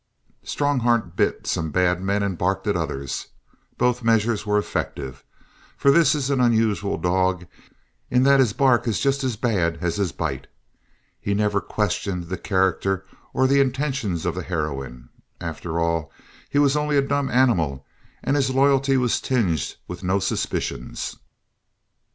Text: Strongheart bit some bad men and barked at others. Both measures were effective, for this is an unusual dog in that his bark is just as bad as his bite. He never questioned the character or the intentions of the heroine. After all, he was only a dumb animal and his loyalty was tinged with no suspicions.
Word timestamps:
Strongheart 0.41 1.15
bit 1.15 1.45
some 1.45 1.69
bad 1.69 2.01
men 2.01 2.23
and 2.23 2.35
barked 2.35 2.65
at 2.65 2.75
others. 2.75 3.27
Both 3.77 4.01
measures 4.01 4.47
were 4.47 4.57
effective, 4.57 5.23
for 5.77 5.91
this 5.91 6.15
is 6.15 6.31
an 6.31 6.41
unusual 6.41 6.97
dog 6.97 7.45
in 8.09 8.23
that 8.23 8.39
his 8.39 8.51
bark 8.51 8.87
is 8.87 8.99
just 8.99 9.23
as 9.23 9.35
bad 9.35 9.77
as 9.79 9.97
his 9.97 10.11
bite. 10.11 10.47
He 11.19 11.35
never 11.35 11.61
questioned 11.61 12.29
the 12.29 12.37
character 12.39 13.05
or 13.31 13.45
the 13.45 13.61
intentions 13.61 14.25
of 14.25 14.33
the 14.33 14.41
heroine. 14.41 15.09
After 15.39 15.79
all, 15.79 16.11
he 16.49 16.57
was 16.57 16.75
only 16.75 16.97
a 16.97 17.03
dumb 17.03 17.29
animal 17.29 17.85
and 18.23 18.35
his 18.35 18.49
loyalty 18.49 18.97
was 18.97 19.21
tinged 19.21 19.75
with 19.87 20.01
no 20.03 20.17
suspicions. 20.17 21.17